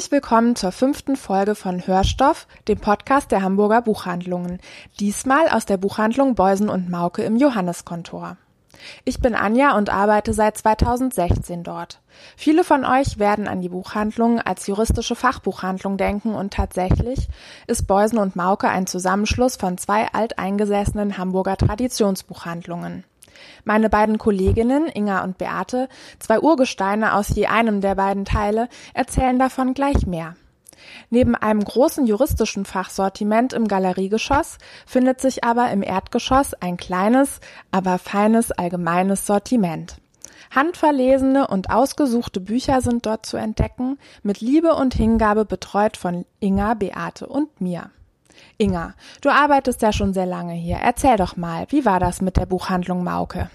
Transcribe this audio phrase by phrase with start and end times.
[0.00, 4.58] Herzlich willkommen zur fünften Folge von Hörstoff, dem Podcast der Hamburger Buchhandlungen.
[4.98, 8.38] Diesmal aus der Buchhandlung Beusen und Mauke im Johanneskontor.
[9.04, 12.00] Ich bin Anja und arbeite seit 2016 dort.
[12.34, 17.28] Viele von euch werden an die Buchhandlung als juristische Fachbuchhandlung denken und tatsächlich
[17.66, 23.04] ist Beusen und Mauke ein Zusammenschluss von zwei alteingesessenen Hamburger Traditionsbuchhandlungen.
[23.64, 25.88] Meine beiden Kolleginnen, Inga und Beate,
[26.18, 30.36] zwei Urgesteine aus je einem der beiden Teile, erzählen davon gleich mehr.
[31.10, 37.98] Neben einem großen juristischen Fachsortiment im Galeriegeschoss findet sich aber im Erdgeschoss ein kleines, aber
[37.98, 39.96] feines allgemeines Sortiment.
[40.50, 46.74] Handverlesene und ausgesuchte Bücher sind dort zu entdecken, mit Liebe und Hingabe betreut von Inga,
[46.74, 47.90] Beate und mir.
[48.58, 50.76] Inga, du arbeitest ja schon sehr lange hier.
[50.76, 53.50] Erzähl doch mal, wie war das mit der Buchhandlung Mauke?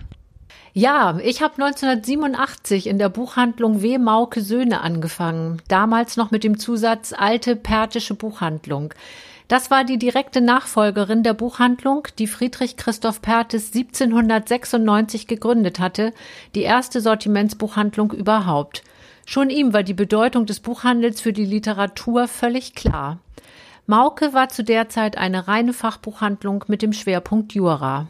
[0.73, 3.97] Ja, ich habe 1987 in der Buchhandlung W.
[3.97, 8.93] Mauke Söhne angefangen, damals noch mit dem Zusatz Alte Pertische Buchhandlung.
[9.47, 16.13] Das war die direkte Nachfolgerin der Buchhandlung, die Friedrich Christoph Pertes 1796 gegründet hatte,
[16.55, 18.83] die erste Sortimentsbuchhandlung überhaupt.
[19.25, 23.19] Schon ihm war die Bedeutung des Buchhandels für die Literatur völlig klar.
[23.87, 28.07] Mauke war zu der Zeit eine reine Fachbuchhandlung mit dem Schwerpunkt Jura.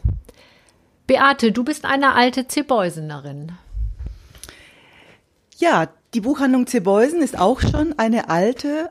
[1.06, 3.52] Beate, du bist eine alte Zebeusenerin.
[5.58, 8.90] Ja, die Buchhandlung Zebeusen ist auch schon eine alte,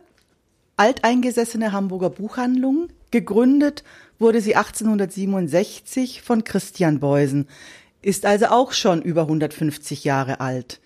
[0.78, 2.90] alteingesessene Hamburger Buchhandlung.
[3.10, 3.84] Gegründet
[4.20, 7.48] wurde sie 1867 von Christian Beusen,
[8.02, 10.80] ist also auch schon über 150 Jahre alt.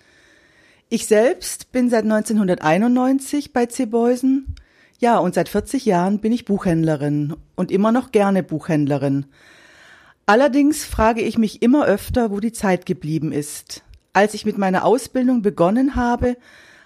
[0.88, 4.56] Ich selbst bin seit 1991 bei Zebeusen
[5.00, 9.24] ja, und seit 40 Jahren bin ich Buchhändlerin und immer noch gerne Buchhändlerin.
[10.26, 13.82] Allerdings frage ich mich immer öfter, wo die Zeit geblieben ist.
[14.12, 16.36] Als ich mit meiner Ausbildung begonnen habe,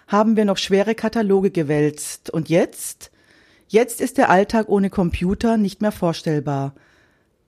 [0.07, 2.31] haben wir noch schwere Kataloge gewälzt.
[2.31, 3.11] Und jetzt?
[3.67, 6.75] Jetzt ist der Alltag ohne Computer nicht mehr vorstellbar.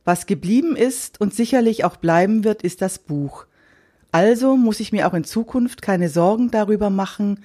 [0.05, 3.47] Was geblieben ist und sicherlich auch bleiben wird, ist das Buch.
[4.11, 7.45] Also muss ich mir auch in Zukunft keine Sorgen darüber machen,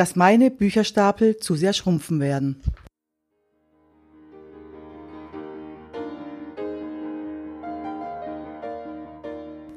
[0.00, 2.62] dass meine Bücherstapel zu sehr schrumpfen werden.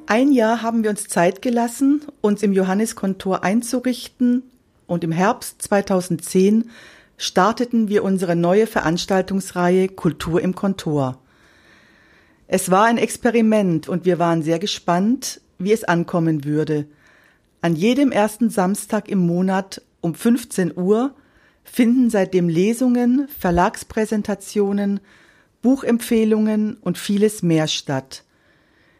[0.05, 4.43] Ein Jahr haben wir uns Zeit gelassen, uns im Johanniskontor einzurichten
[4.87, 6.69] und im Herbst 2010
[7.17, 11.19] starteten wir unsere neue Veranstaltungsreihe Kultur im Kontor.
[12.47, 16.85] Es war ein Experiment und wir waren sehr gespannt, wie es ankommen würde.
[17.59, 21.15] An jedem ersten Samstag im Monat um 15 Uhr
[21.63, 24.99] finden seitdem Lesungen, Verlagspräsentationen,
[25.61, 28.25] Buchempfehlungen und vieles mehr statt.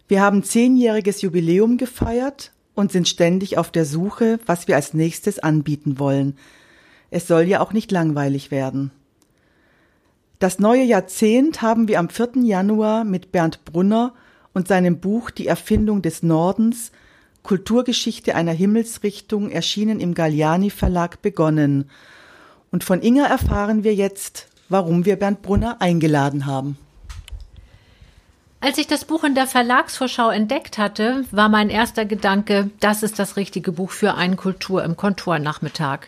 [0.07, 5.39] Wir haben zehnjähriges Jubiläum gefeiert und sind ständig auf der Suche, was wir als nächstes
[5.39, 6.37] anbieten wollen.
[7.11, 8.91] Es soll ja auch nicht langweilig werden.
[10.39, 12.43] Das neue Jahrzehnt haben wir am 4.
[12.43, 14.13] Januar mit Bernd Brunner
[14.53, 16.93] und seinem Buch Die Erfindung des Nordens
[17.43, 21.89] Kulturgeschichte einer Himmelsrichtung erschienen im Galliani Verlag begonnen.
[22.71, 26.77] Und von Inga erfahren wir jetzt, warum wir Bernd Brunner eingeladen haben.
[28.61, 33.19] Als ich das Buch in der Verlagsvorschau entdeckt hatte, war mein erster Gedanke, das ist
[33.19, 36.07] das richtige Buch für einen Kultur im Kontornachmittag.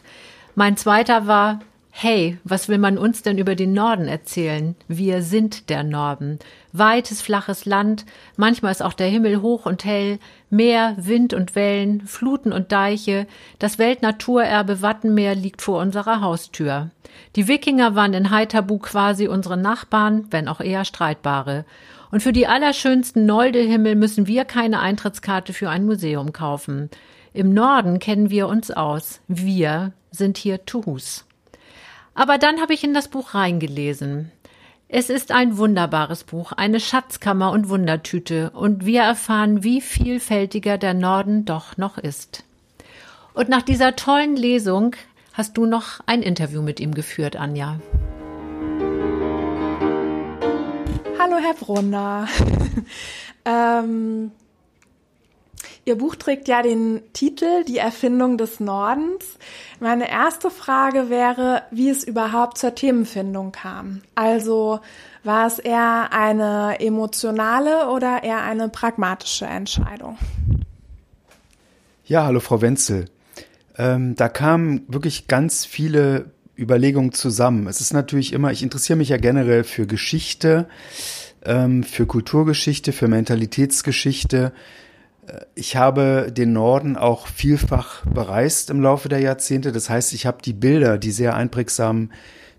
[0.56, 1.60] Mein zweiter war,
[1.98, 4.76] Hey, was will man uns denn über den Norden erzählen?
[4.90, 6.40] Wir sind der Norden.
[6.74, 8.06] Weites, flaches Land,
[8.36, 10.20] manchmal ist auch der Himmel hoch und hell,
[10.50, 13.28] Meer, Wind und Wellen, Fluten und Deiche,
[13.60, 16.90] das Weltnaturerbe Wattenmeer liegt vor unserer Haustür.
[17.38, 21.64] Die Wikinger waren in Haithabu quasi unsere Nachbarn, wenn auch eher streitbare.
[22.12, 26.90] Und für die allerschönsten Noldehimmel müssen wir keine Eintrittskarte für ein Museum kaufen.
[27.32, 29.22] Im Norden kennen wir uns aus.
[29.30, 31.26] Wir sind hier Tuhus.
[32.16, 34.32] Aber dann habe ich in das Buch reingelesen.
[34.88, 40.94] Es ist ein wunderbares Buch, eine Schatzkammer und Wundertüte, und wir erfahren, wie vielfältiger der
[40.94, 42.46] Norden doch noch ist.
[43.34, 44.96] Und nach dieser tollen Lesung
[45.34, 47.80] hast du noch ein Interview mit ihm geführt, Anja.
[51.20, 52.30] Hallo, Herr Brunner.
[53.46, 54.32] ähm,
[55.88, 59.38] Ihr Buch trägt ja den Titel Die Erfindung des Nordens.
[59.80, 64.02] Meine erste Frage wäre, wie es überhaupt zur Themenfindung kam.
[64.16, 64.80] Also
[65.24, 70.18] war es eher eine emotionale oder eher eine pragmatische Entscheidung?
[72.06, 73.06] Ja, hallo Frau Wenzel.
[73.78, 77.68] Ähm, da kamen wirklich ganz viele Überlegungen zusammen.
[77.68, 80.68] Es ist natürlich immer, ich interessiere mich ja generell für Geschichte,
[81.44, 84.52] ähm, für Kulturgeschichte, für Mentalitätsgeschichte.
[85.28, 89.72] Äh, ich habe den Norden auch vielfach bereist im Laufe der Jahrzehnte.
[89.72, 92.12] Das heißt, ich habe die Bilder, die sehr einprägsamen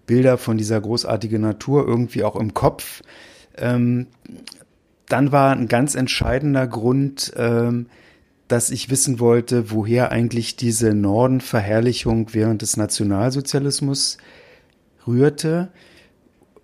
[0.06, 3.02] Bilder von dieser großartigen Natur irgendwie auch im Kopf.
[3.56, 4.06] Ähm,
[5.08, 7.86] dann war ein ganz entscheidender Grund, ähm,
[8.48, 14.18] dass ich wissen wollte, woher eigentlich diese Nordenverherrlichung während des Nationalsozialismus
[15.06, 15.68] rührte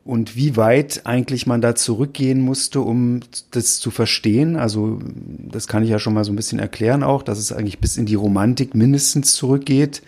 [0.05, 3.21] und wie weit eigentlich man da zurückgehen musste, um
[3.53, 4.57] das zu verstehen.
[4.57, 4.99] Also
[5.39, 7.97] das kann ich ja schon mal so ein bisschen erklären auch, dass es eigentlich bis
[7.97, 10.03] in die Romantik mindestens zurückgeht,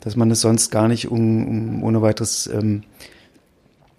[0.00, 2.82] dass man es sonst gar nicht um, um ohne weiteres ähm,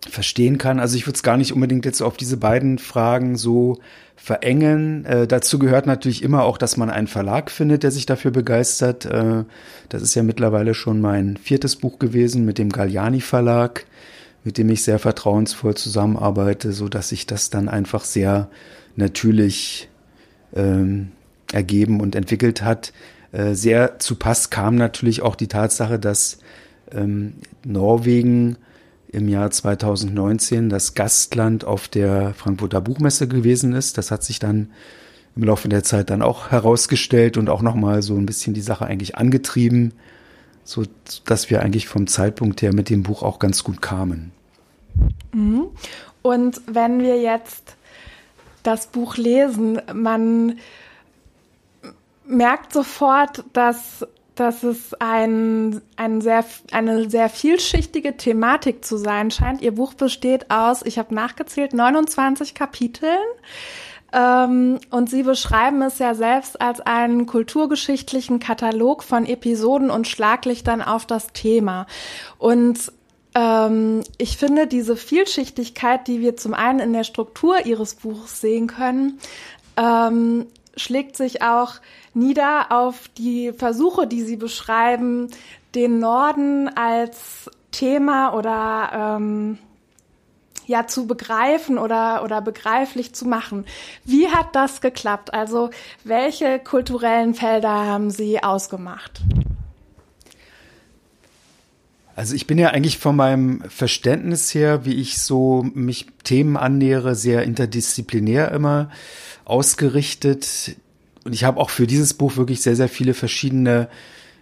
[0.09, 0.79] verstehen kann.
[0.79, 3.79] Also ich würde es gar nicht unbedingt jetzt auf diese beiden Fragen so
[4.15, 5.05] verengen.
[5.05, 9.05] Äh, dazu gehört natürlich immer auch, dass man einen Verlag findet, der sich dafür begeistert.
[9.05, 9.43] Äh,
[9.89, 13.85] das ist ja mittlerweile schon mein viertes Buch gewesen mit dem Galliani Verlag,
[14.43, 18.49] mit dem ich sehr vertrauensvoll zusammenarbeite, so dass sich das dann einfach sehr
[18.95, 19.89] natürlich
[20.53, 21.11] ähm,
[21.51, 22.93] ergeben und entwickelt hat.
[23.31, 26.39] Äh, sehr zu Pass kam natürlich auch die Tatsache, dass
[26.91, 28.57] ähm, Norwegen
[29.13, 33.97] im Jahr 2019 das Gastland auf der Frankfurter Buchmesse gewesen ist.
[33.97, 34.71] Das hat sich dann
[35.35, 38.85] im Laufe der Zeit dann auch herausgestellt und auch nochmal so ein bisschen die Sache
[38.85, 39.93] eigentlich angetrieben,
[40.63, 40.83] so
[41.25, 44.31] dass wir eigentlich vom Zeitpunkt her mit dem Buch auch ganz gut kamen.
[45.33, 45.67] Mhm.
[46.21, 47.75] Und wenn wir jetzt
[48.63, 50.59] das Buch lesen, man
[52.25, 54.05] merkt sofort, dass
[54.35, 59.61] dass es ein, ein sehr, eine sehr vielschichtige Thematik zu sein scheint.
[59.61, 63.19] Ihr Buch besteht aus, ich habe nachgezählt, 29 Kapiteln.
[64.13, 70.81] Ähm, und Sie beschreiben es ja selbst als einen kulturgeschichtlichen Katalog von Episoden und Schlaglichtern
[70.81, 71.87] auf das Thema.
[72.37, 72.91] Und
[73.35, 78.67] ähm, ich finde diese Vielschichtigkeit, die wir zum einen in der Struktur Ihres Buchs sehen
[78.67, 79.19] können,
[79.77, 80.45] ähm,
[80.77, 81.75] schlägt sich auch
[82.13, 85.29] nieder auf die Versuche, die Sie beschreiben,
[85.73, 89.57] den Norden als Thema oder ähm,
[90.67, 93.65] ja zu begreifen oder oder begreiflich zu machen.
[94.05, 95.33] Wie hat das geklappt?
[95.33, 95.69] Also
[96.03, 99.21] welche kulturellen Felder haben Sie ausgemacht?
[102.15, 107.15] Also ich bin ja eigentlich von meinem Verständnis her, wie ich so mich Themen annähere,
[107.15, 108.91] sehr interdisziplinär immer
[109.45, 110.75] ausgerichtet.
[111.23, 113.89] Und ich habe auch für dieses Buch wirklich sehr, sehr viele verschiedene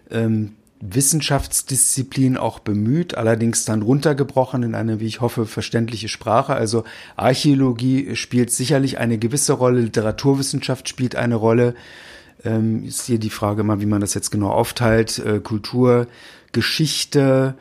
[0.09, 6.53] ähm, Wissenschaftsdisziplinen auch bemüht, allerdings dann runtergebrochen in eine, wie ich hoffe, verständliche Sprache.
[6.53, 6.83] Also
[7.15, 11.75] Archäologie spielt sicherlich eine gewisse Rolle, Literaturwissenschaft spielt eine Rolle.
[12.43, 15.19] Ähm, ist hier die Frage mal, wie man das jetzt genau aufteilt.
[15.19, 16.07] Äh, Kultur,
[16.51, 17.55] Geschichte,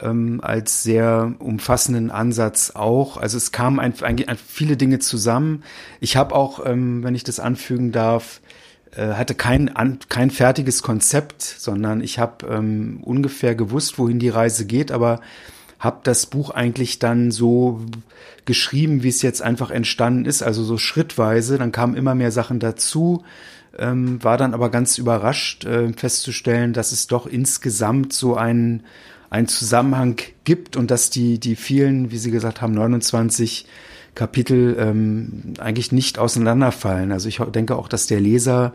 [0.00, 3.16] ähm, als sehr umfassenden Ansatz auch.
[3.16, 5.64] Also es kamen eigentlich viele Dinge zusammen.
[6.00, 8.40] Ich habe auch, ähm, wenn ich das anfügen darf,
[8.96, 9.70] hatte kein,
[10.08, 15.20] kein fertiges Konzept, sondern ich habe ähm, ungefähr gewusst, wohin die Reise geht, aber
[15.78, 17.80] habe das Buch eigentlich dann so
[18.44, 21.56] geschrieben, wie es jetzt einfach entstanden ist, also so schrittweise.
[21.56, 23.24] Dann kamen immer mehr Sachen dazu,
[23.78, 28.82] ähm, war dann aber ganz überrascht äh, festzustellen, dass es doch insgesamt so einen
[29.30, 33.64] einen Zusammenhang gibt und dass die, die vielen, wie Sie gesagt haben, 29
[34.14, 37.12] Kapitel ähm, eigentlich nicht auseinanderfallen.
[37.12, 38.74] Also ich denke auch, dass der Leser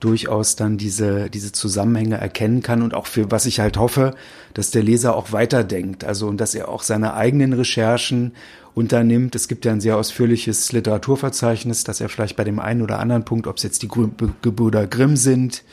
[0.00, 4.14] durchaus dann diese, diese Zusammenhänge erkennen kann und auch für was ich halt hoffe,
[4.54, 6.04] dass der Leser auch weiterdenkt.
[6.04, 8.32] Also und dass er auch seine eigenen Recherchen
[8.74, 9.34] unternimmt.
[9.34, 13.24] Es gibt ja ein sehr ausführliches Literaturverzeichnis, dass er vielleicht bei dem einen oder anderen
[13.24, 15.64] Punkt, ob es jetzt die Gebrüder Grimm sind,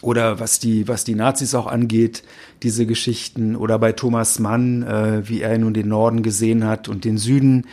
[0.00, 2.22] oder was die, was die Nazis auch angeht,
[2.62, 7.04] diese Geschichten, oder bei Thomas Mann, äh, wie er nun den Norden gesehen hat und
[7.04, 7.66] den Süden.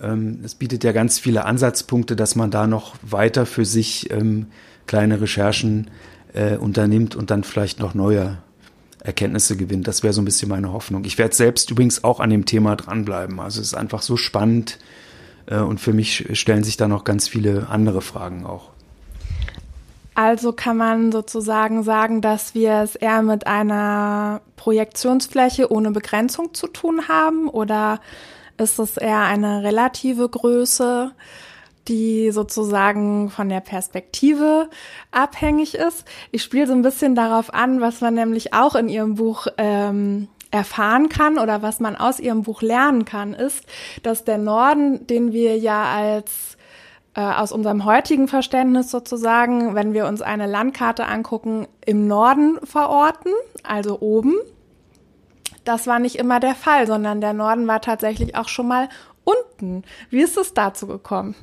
[0.00, 4.46] Ähm, es bietet ja ganz viele Ansatzpunkte, dass man da noch weiter für sich ähm,
[4.86, 5.88] kleine Recherchen
[6.32, 8.38] äh, unternimmt und dann vielleicht noch neue
[9.02, 9.86] Erkenntnisse gewinnt.
[9.86, 11.04] Das wäre so ein bisschen meine Hoffnung.
[11.04, 13.38] Ich werde selbst übrigens auch an dem Thema dranbleiben.
[13.40, 14.78] Also es ist einfach so spannend
[15.46, 18.71] äh, und für mich stellen sich da noch ganz viele andere Fragen auch.
[20.14, 26.66] Also kann man sozusagen sagen, dass wir es eher mit einer Projektionsfläche ohne Begrenzung zu
[26.66, 28.00] tun haben oder
[28.58, 31.12] ist es eher eine relative Größe?
[31.88, 34.68] die sozusagen von der Perspektive
[35.10, 36.04] abhängig ist.
[36.30, 40.28] Ich spiele so ein bisschen darauf an, was man nämlich auch in ihrem Buch ähm,
[40.50, 43.64] erfahren kann oder was man aus ihrem Buch lernen kann, ist,
[44.02, 46.56] dass der Norden, den wir ja als
[47.20, 54.00] aus unserem heutigen Verständnis sozusagen, wenn wir uns eine Landkarte angucken, im Norden verorten, also
[54.00, 54.34] oben.
[55.64, 58.88] Das war nicht immer der Fall, sondern der Norden war tatsächlich auch schon mal
[59.24, 59.84] unten.
[60.10, 61.34] Wie ist es dazu gekommen?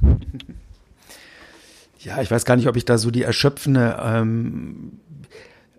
[2.00, 5.00] Ja, ich weiß gar nicht, ob ich da so die erschöpfende ähm,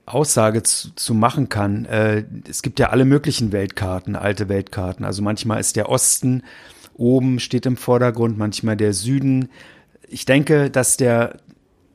[0.06, 1.86] Aussage zu, zu machen kann.
[1.86, 5.04] Äh, es gibt ja alle möglichen Weltkarten, alte Weltkarten.
[5.04, 6.42] Also manchmal ist der Osten
[6.94, 9.48] oben, steht im Vordergrund, manchmal der Süden.
[10.12, 11.36] Ich denke, dass der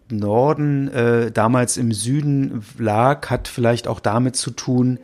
[0.09, 4.99] Norden äh, damals im Süden lag, hat vielleicht auch damit zu tun,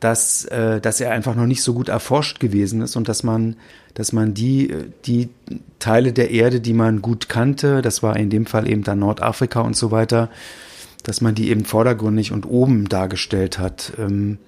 [0.00, 3.56] dass, äh, dass er einfach noch nicht so gut erforscht gewesen ist und dass man,
[3.94, 4.74] dass man die,
[5.04, 5.28] die
[5.78, 9.60] Teile der Erde, die man gut kannte, das war in dem Fall eben dann Nordafrika
[9.60, 10.30] und so weiter,
[11.04, 13.92] dass man die eben vordergründig und oben dargestellt hat.
[13.98, 14.38] Ähm,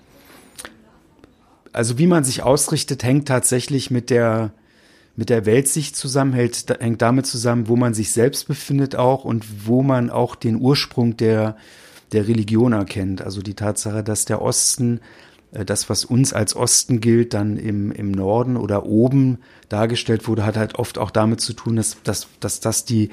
[1.72, 4.50] also wie man sich ausrichtet, hängt tatsächlich mit der
[5.16, 9.66] mit der Weltsicht zusammen, hält, hängt damit zusammen, wo man sich selbst befindet auch und
[9.66, 11.56] wo man auch den Ursprung der,
[12.12, 13.22] der Religion erkennt.
[13.22, 15.00] Also die Tatsache, dass der Osten,
[15.52, 19.38] äh, das, was uns als Osten gilt, dann im, im Norden oder oben
[19.70, 23.08] dargestellt wurde, hat halt oft auch damit zu tun, dass, dass, dass das die,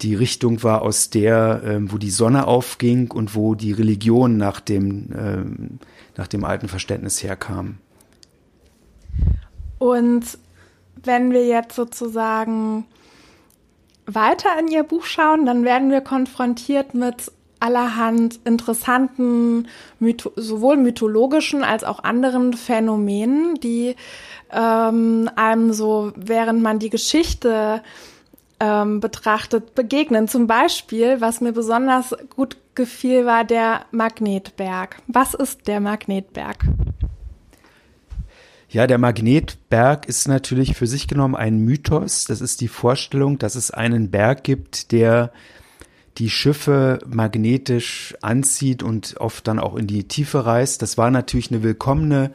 [0.00, 4.60] die Richtung war, aus der, äh, wo die Sonne aufging und wo die Religion nach
[4.60, 5.44] dem, äh,
[6.16, 7.76] nach dem alten Verständnis herkam.
[9.78, 10.38] Und
[11.02, 12.86] wenn wir jetzt sozusagen
[14.06, 19.68] weiter in ihr Buch schauen, dann werden wir konfrontiert mit allerhand interessanten,
[20.36, 23.96] sowohl mythologischen als auch anderen Phänomenen, die
[24.52, 27.82] ähm, einem so, während man die Geschichte
[28.60, 30.28] ähm, betrachtet, begegnen.
[30.28, 34.96] Zum Beispiel, was mir besonders gut gefiel, war der Magnetberg.
[35.06, 36.58] Was ist der Magnetberg?
[38.74, 42.24] Ja, der Magnetberg ist natürlich für sich genommen ein Mythos.
[42.24, 45.30] Das ist die Vorstellung, dass es einen Berg gibt, der
[46.18, 50.82] die Schiffe magnetisch anzieht und oft dann auch in die Tiefe reißt.
[50.82, 52.32] Das war natürlich eine willkommene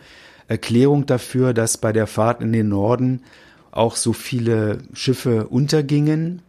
[0.48, 3.24] Erklärung dafür, dass bei der Fahrt in den Norden
[3.72, 6.42] auch so viele Schiffe untergingen.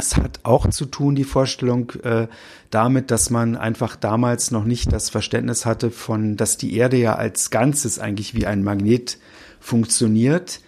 [0.00, 2.26] Es hat auch zu tun, die Vorstellung, äh,
[2.70, 7.16] damit, dass man einfach damals noch nicht das Verständnis hatte von, dass die Erde ja
[7.16, 9.18] als Ganzes eigentlich wie ein Magnet
[9.60, 10.60] funktioniert.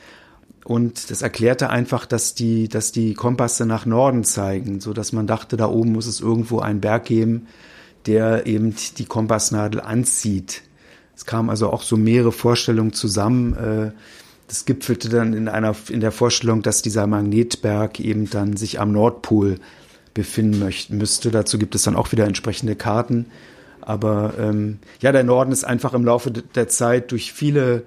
[0.65, 5.27] Und das erklärte einfach, dass die, dass die Kompasse nach Norden zeigen, so dass man
[5.27, 7.47] dachte, da oben muss es irgendwo einen Berg geben,
[8.05, 10.61] der eben die Kompassnadel anzieht.
[11.17, 13.55] Es kamen also auch so mehrere Vorstellungen zusammen.
[13.55, 13.93] Äh,
[14.53, 18.93] das gipfelte dann in einer, in der Vorstellung, dass dieser Magnetberg eben dann sich am
[18.93, 19.59] Nordpol
[20.13, 21.31] befinden möchte, müsste.
[21.31, 23.25] Dazu gibt es dann auch wieder entsprechende Karten.
[23.81, 27.85] Aber ähm, ja, der Norden ist einfach im Laufe der Zeit durch viele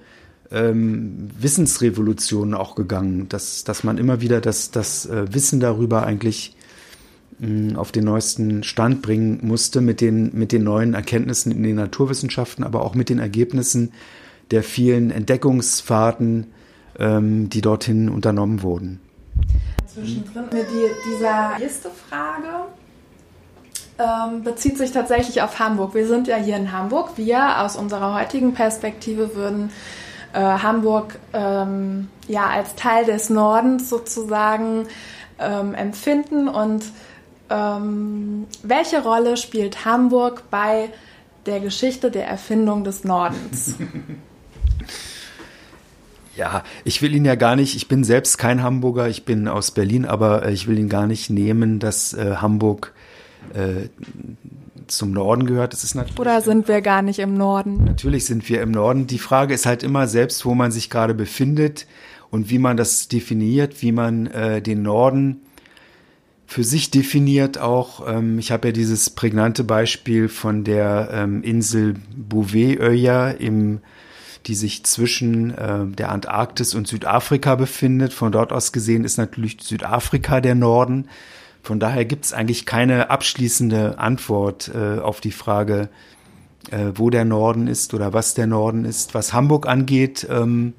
[0.50, 6.56] ähm, Wissensrevolutionen auch gegangen, dass, dass man immer wieder das, das äh, Wissen darüber eigentlich
[7.38, 11.62] mh, mm, auf den neuesten Stand bringen musste mit den, mit den neuen Erkenntnissen in
[11.62, 13.92] den Naturwissenschaften, aber auch mit den Ergebnissen
[14.52, 16.54] der vielen Entdeckungsfahrten,
[17.00, 19.00] ähm, die dorthin unternommen wurden.
[19.88, 22.66] Zwischendrin mir die, dieser erste Frage
[23.98, 25.94] ähm, bezieht sich tatsächlich auf Hamburg.
[25.94, 27.12] Wir sind ja hier in Hamburg.
[27.16, 29.72] Wir aus unserer heutigen Perspektive würden
[30.34, 34.88] äh, Hamburg ähm, ja als Teil des Nordens sozusagen
[35.40, 36.84] ähm, empfinden und
[37.50, 40.90] ähm, welche Rolle spielt Hamburg bei
[41.46, 43.76] der Geschichte der Erfindung des Nordens?
[46.36, 49.72] Ja, ich will ihn ja gar nicht, ich bin selbst kein Hamburger, ich bin aus
[49.72, 52.94] Berlin, aber äh, ich will ihn gar nicht nehmen, dass äh, Hamburg
[53.54, 53.88] äh,
[54.88, 55.74] zum Norden gehört.
[55.74, 57.86] Das ist natürlich, Oder sind wir gar nicht im Norden?
[57.86, 59.08] Natürlich sind wir im Norden.
[59.08, 61.88] Die Frage ist halt immer selbst, wo man sich gerade befindet
[62.30, 65.42] und wie man das definiert, wie man äh, den Norden
[66.48, 68.08] für sich definiert auch.
[68.08, 73.80] Ähm, ich habe ja dieses prägnante Beispiel von der ähm, Insel Bouvet-Öya im
[74.48, 78.14] die sich zwischen äh, der Antarktis und Südafrika befindet.
[78.14, 81.08] Von dort aus gesehen ist natürlich Südafrika der Norden.
[81.64, 85.90] Von daher gibt es eigentlich keine abschließende Antwort äh, auf die Frage,
[86.70, 89.16] äh, wo der Norden ist oder was der Norden ist.
[89.16, 90.74] Was Hamburg angeht, ähm,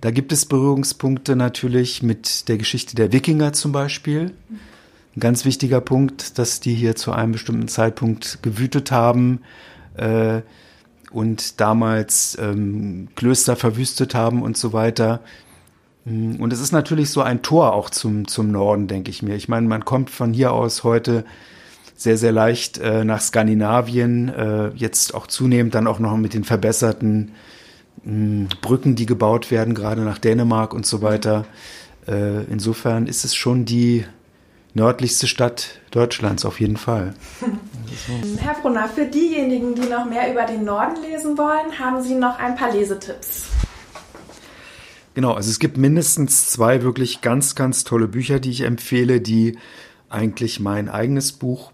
[0.00, 4.32] da gibt es Berührungspunkte natürlich mit der Geschichte der Wikinger zum Beispiel.
[5.16, 9.40] Ein ganz wichtiger Punkt, dass die hier zu einem bestimmten Zeitpunkt gewütet haben.
[9.96, 10.42] Äh,
[11.14, 15.20] und damals ähm, Klöster verwüstet haben und so weiter.
[16.04, 19.36] Mm, und es ist natürlich so ein Tor auch zum, zum Norden, denke ich mir.
[19.36, 21.24] Ich meine, man kommt von hier aus heute
[21.96, 26.42] sehr, sehr leicht äh, nach Skandinavien, äh, jetzt auch zunehmend dann auch noch mit den
[26.42, 27.30] verbesserten
[28.02, 31.44] mh, mm, Brücken, die gebaut werden, gerade nach Dänemark und so weiter.
[32.08, 34.04] Äh, insofern ist es schon die
[34.74, 37.14] nördlichste Stadt Deutschlands auf jeden Fall.
[38.38, 42.38] Herr Brunner, für diejenigen, die noch mehr über den Norden lesen wollen, haben Sie noch
[42.38, 43.44] ein paar Lesetipps.
[45.14, 49.56] Genau, also es gibt mindestens zwei wirklich ganz, ganz tolle Bücher, die ich empfehle, die
[50.08, 51.70] eigentlich mein eigenes Buch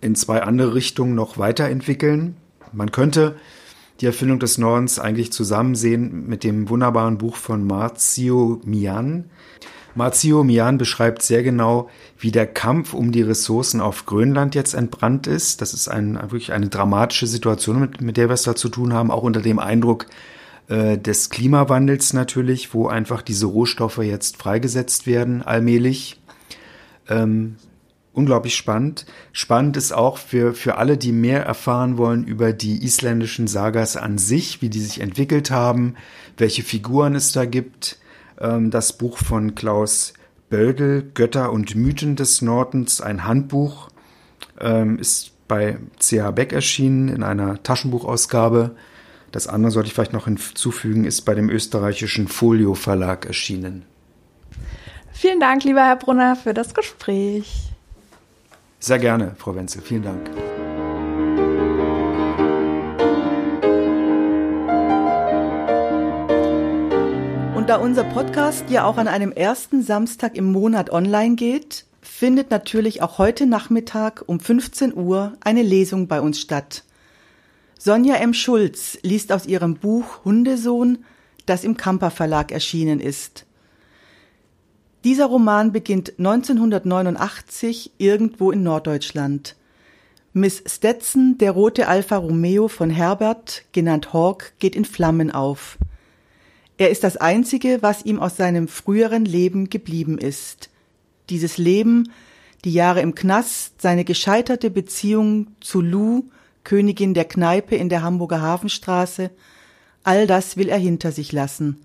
[0.00, 2.36] in zwei andere Richtungen noch weiterentwickeln.
[2.72, 3.36] Man könnte
[4.00, 9.30] die Erfindung des Nordens eigentlich zusammen sehen mit dem wunderbaren Buch von Marzio Mian.
[9.94, 15.26] Marzio Mian beschreibt sehr genau, wie der Kampf um die Ressourcen auf Grönland jetzt entbrannt
[15.26, 15.60] ist.
[15.60, 18.92] Das ist ein, wirklich eine dramatische Situation, mit, mit der wir es da zu tun
[18.92, 20.06] haben, auch unter dem Eindruck
[20.68, 26.20] äh, des Klimawandels natürlich, wo einfach diese Rohstoffe jetzt freigesetzt werden, allmählich.
[27.08, 27.56] Ähm,
[28.14, 29.06] unglaublich spannend.
[29.32, 34.18] Spannend ist auch für, für alle, die mehr erfahren wollen über die isländischen Sagas an
[34.18, 35.96] sich, wie die sich entwickelt haben,
[36.38, 37.98] welche Figuren es da gibt.
[38.40, 40.14] Ähm, das Buch von Klaus
[40.50, 43.88] Böldel, Götter und Mythen des Nordens, ein Handbuch,
[44.60, 48.76] ähm, ist bei CH Beck erschienen in einer Taschenbuchausgabe.
[49.32, 53.84] Das andere sollte ich vielleicht noch hinzufügen, ist bei dem österreichischen Folio Verlag erschienen.
[55.12, 57.70] Vielen Dank, lieber Herr Brunner, für das Gespräch.
[58.78, 59.82] Sehr gerne, Frau Wenzel.
[59.82, 60.53] Vielen Dank.
[67.64, 72.50] Und da unser Podcast ja auch an einem ersten Samstag im Monat online geht, findet
[72.50, 76.84] natürlich auch heute Nachmittag um 15 Uhr eine Lesung bei uns statt.
[77.78, 78.34] Sonja M.
[78.34, 81.06] Schulz liest aus ihrem Buch Hundesohn,
[81.46, 83.46] das im Kamper Verlag erschienen ist.
[85.02, 89.56] Dieser Roman beginnt 1989 irgendwo in Norddeutschland.
[90.34, 95.78] Miss Stetson, der rote Alfa Romeo von Herbert, genannt Hawk, geht in Flammen auf.
[96.76, 100.70] Er ist das Einzige, was ihm aus seinem früheren Leben geblieben ist.
[101.30, 102.10] Dieses Leben,
[102.64, 106.24] die Jahre im Knast, seine gescheiterte Beziehung zu Lou,
[106.64, 109.30] Königin der Kneipe in der Hamburger Hafenstraße,
[110.02, 111.80] all das will er hinter sich lassen.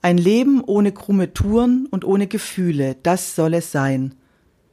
[0.00, 4.14] Ein Leben ohne krumme Touren und ohne Gefühle, das soll es sein.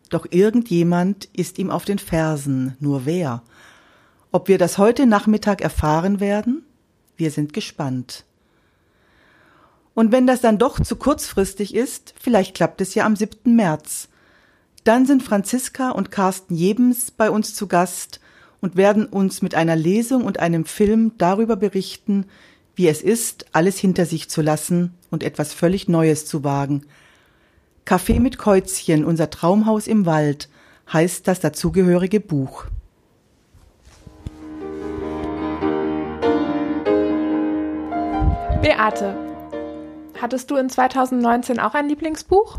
[0.09, 3.41] Doch irgendjemand ist ihm auf den Fersen, nur wer?
[4.31, 6.63] Ob wir das heute Nachmittag erfahren werden?
[7.17, 8.25] Wir sind gespannt.
[9.95, 13.55] Und wenn das dann doch zu kurzfristig ist, vielleicht klappt es ja am 7.
[13.55, 14.10] März.
[14.84, 18.19] Dann sind Franziska und Carsten Jebens bei uns zu Gast
[18.62, 22.25] und werden uns mit einer Lesung und einem Film darüber berichten,
[22.75, 26.86] wie es ist, alles hinter sich zu lassen und etwas völlig Neues zu wagen.
[27.86, 30.49] Kaffee mit Käuzchen, unser Traumhaus im Wald,
[30.91, 32.65] heißt das dazugehörige Buch.
[38.62, 39.24] Beate,
[40.25, 42.57] hattest du in 2019 auch ein Lieblingsbuch?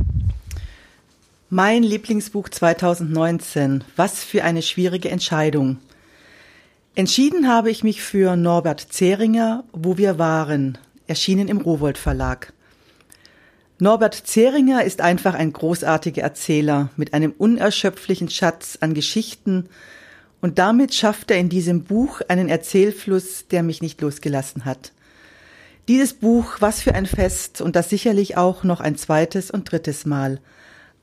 [1.50, 3.82] Mein Lieblingsbuch 2019.
[3.96, 5.78] Was für eine schwierige Entscheidung.
[6.94, 12.52] Entschieden habe ich mich für Norbert Zeringer, Wo wir waren, erschienen im Rowold Verlag.
[13.80, 19.68] Norbert Zeringer ist einfach ein großartiger Erzähler mit einem unerschöpflichen Schatz an Geschichten
[20.40, 24.92] und damit schafft er in diesem Buch einen Erzählfluss, der mich nicht losgelassen hat.
[25.88, 30.04] Dieses Buch, was für ein Fest und das sicherlich auch noch ein zweites und drittes
[30.04, 30.40] Mal.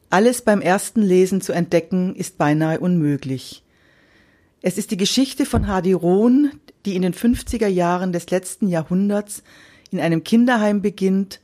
[0.09, 3.63] Alles beim ersten Lesen zu entdecken, ist beinahe unmöglich.
[4.61, 6.51] Es ist die Geschichte von Hardy Rohn,
[6.85, 9.43] die in den 50er Jahren des letzten Jahrhunderts
[9.89, 11.39] in einem Kinderheim beginnt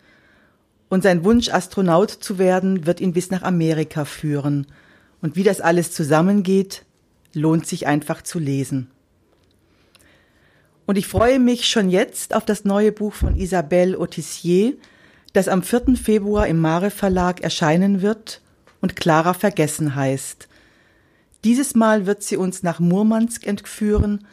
[0.89, 4.67] und sein Wunsch, Astronaut zu werden, wird ihn bis nach Amerika führen.
[5.21, 6.84] Und wie das alles zusammengeht,
[7.34, 8.89] lohnt sich einfach zu lesen.
[10.89, 14.73] Und ich freue mich schon jetzt auf das neue Buch von Isabelle Autissier,
[15.34, 15.95] das am 4.
[15.95, 18.41] Februar im Mare Verlag erscheinen wird
[18.82, 20.47] und Clara Vergessen heißt.
[21.43, 24.25] Dieses Mal wird sie uns nach Murmansk entführen,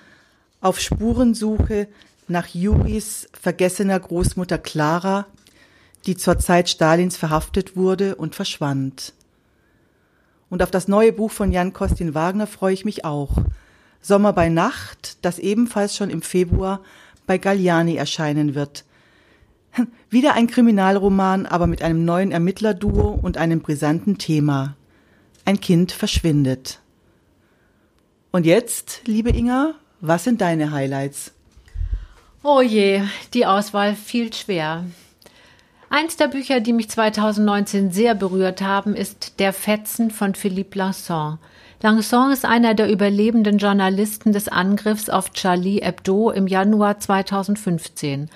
[0.63, 1.89] auf Spurensuche
[2.27, 5.27] nach Juris vergessener Großmutter Clara,
[6.07, 9.13] die zur Zeit Stalins verhaftet wurde und verschwand.
[10.49, 13.43] Und auf das neue Buch von Jan Kostin Wagner freue ich mich auch.
[14.07, 16.81] Sommer bei Nacht, das ebenfalls schon im Februar
[17.27, 18.85] bei Galliani erscheinen wird.
[20.11, 24.77] Wieder ein Kriminalroman, aber mit einem neuen Ermittlerduo und einem brisanten Thema.
[25.45, 26.79] Ein Kind verschwindet.
[28.31, 31.33] Und jetzt, liebe Inga, was sind deine Highlights?
[32.45, 33.03] Oh je,
[33.35, 34.85] die Auswahl fiel schwer.
[35.91, 41.39] Eins der Bücher, die mich 2019 sehr berührt haben, ist Der Fetzen von Philippe Lanson.
[41.83, 48.31] Lanson ist einer der überlebenden Journalisten des Angriffs auf Charlie Hebdo im Januar 2015.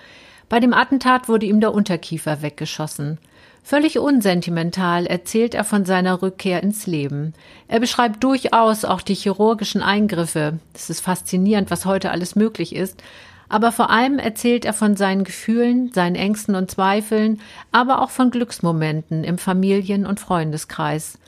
[0.50, 3.18] Bei dem Attentat wurde ihm der Unterkiefer weggeschossen.
[3.62, 7.32] Völlig unsentimental erzählt er von seiner Rückkehr ins Leben.
[7.66, 10.58] Er beschreibt durchaus auch die chirurgischen Eingriffe.
[10.74, 13.02] Es ist faszinierend, was heute alles möglich ist.
[13.48, 17.40] Aber vor allem erzählt er von seinen Gefühlen, seinen Ängsten und Zweifeln,
[17.72, 21.18] aber auch von Glücksmomenten im Familien- und Freundeskreis.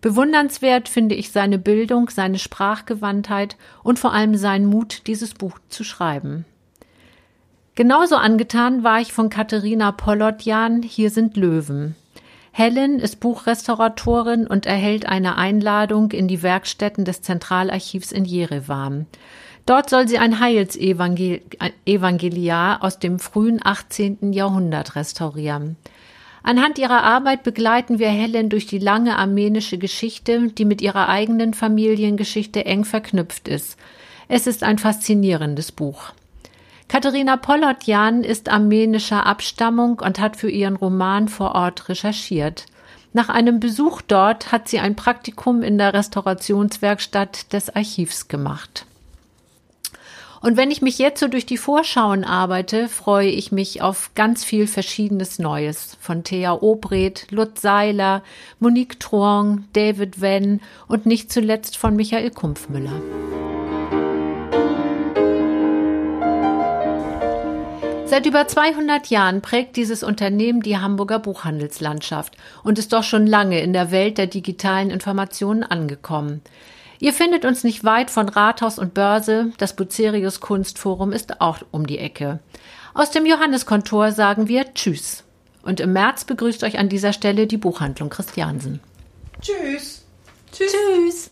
[0.00, 5.82] Bewundernswert finde ich seine Bildung, seine Sprachgewandtheit und vor allem seinen Mut, dieses Buch zu
[5.82, 6.44] schreiben.
[7.74, 11.94] Genauso angetan war ich von Katharina Pollotjan Hier sind Löwen.
[12.50, 19.06] Helen ist Buchrestauratorin und erhält eine Einladung in die Werkstätten des Zentralarchivs in Jerewan.
[19.64, 24.32] Dort soll sie ein Heilsevangeliar aus dem frühen 18.
[24.32, 25.76] Jahrhundert restaurieren.
[26.48, 31.52] Anhand ihrer Arbeit begleiten wir Helen durch die lange armenische Geschichte, die mit ihrer eigenen
[31.52, 33.76] Familiengeschichte eng verknüpft ist.
[34.28, 36.12] Es ist ein faszinierendes Buch.
[36.88, 42.64] Katharina Pollotjan ist armenischer Abstammung und hat für ihren Roman vor Ort recherchiert.
[43.12, 48.86] Nach einem Besuch dort hat sie ein Praktikum in der Restaurationswerkstatt des Archivs gemacht.
[50.40, 54.44] Und wenn ich mich jetzt so durch die Vorschauen arbeite, freue ich mich auf ganz
[54.44, 55.96] viel Verschiedenes Neues.
[56.00, 58.22] Von Thea Obret, Lutz Seiler,
[58.60, 63.02] Monique Truong, David Wenn und nicht zuletzt von Michael Kumpfmüller.
[68.06, 73.60] Seit über 200 Jahren prägt dieses Unternehmen die Hamburger Buchhandelslandschaft und ist doch schon lange
[73.60, 76.40] in der Welt der digitalen Informationen angekommen.
[77.00, 79.52] Ihr findet uns nicht weit von Rathaus und Börse.
[79.58, 82.40] Das Bucerius Kunstforum ist auch um die Ecke.
[82.94, 85.24] Aus dem Johanneskontor sagen wir Tschüss.
[85.62, 88.80] Und im März begrüßt euch an dieser Stelle die Buchhandlung Christiansen.
[89.40, 90.04] Tschüss.
[90.52, 90.72] Tschüss.
[90.72, 91.26] Tschüss.